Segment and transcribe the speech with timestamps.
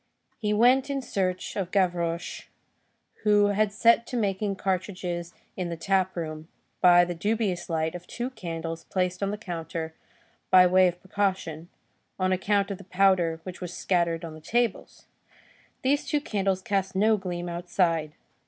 [0.39, 2.47] He went in search of Gavroche,
[3.21, 6.47] who had set to making cartridges in the tap room,
[6.81, 9.93] by the dubious light of two candles placed on the counter
[10.49, 11.69] by way of precaution,
[12.19, 15.05] on account of the powder which was scattered on the tables.
[15.83, 18.13] These two candles cast no gleam outside.